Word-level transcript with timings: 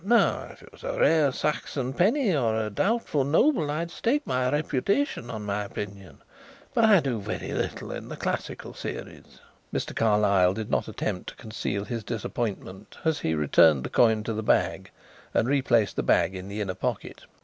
Now 0.03 0.47
if 0.51 0.63
it 0.63 0.71
was 0.71 0.83
a 0.83 0.97
rare 0.99 1.31
Saxon 1.31 1.93
penny 1.93 2.35
or 2.35 2.55
a 2.55 2.71
doubtful 2.71 3.23
noble 3.23 3.69
I'd 3.69 3.91
stake 3.91 4.25
my 4.25 4.49
reputation 4.49 5.29
on 5.29 5.45
my 5.45 5.63
opinion, 5.63 6.23
but 6.73 6.85
I 6.85 7.01
do 7.01 7.21
very 7.21 7.51
little 7.53 7.91
in 7.91 8.07
the 8.09 8.17
classical 8.17 8.73
series." 8.73 9.37
Mr. 9.71 9.95
Carlyle 9.95 10.55
did 10.55 10.71
not 10.71 10.87
attempt 10.87 11.29
to 11.29 11.35
conceal 11.35 11.85
his 11.85 12.03
disappointment 12.03 12.97
as 13.05 13.19
he 13.19 13.35
returned 13.35 13.83
the 13.83 13.91
coin 13.91 14.23
to 14.23 14.33
the 14.33 14.41
bag 14.41 14.89
and 15.35 15.47
replaced 15.47 15.95
the 15.97 16.01
bag 16.01 16.33
in 16.33 16.47
the 16.47 16.61
inner 16.61 16.73
pocket. 16.73 17.25